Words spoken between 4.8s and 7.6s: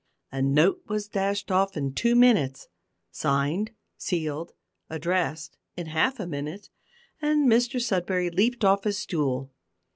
addressed, in half a minute, and